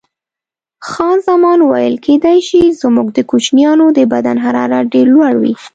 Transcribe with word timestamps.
خان 0.87 1.17
زمان 1.27 1.59
وویل: 1.61 1.95
کېدای 2.05 2.39
شي، 2.47 2.63
زموږ 2.81 3.07
د 3.13 3.19
کوچنیانو 3.31 3.85
د 3.97 3.99
بدن 4.13 4.37
حرارت 4.45 4.85
ډېر 4.93 5.07
لوړ 5.15 5.33
وي. 5.41 5.53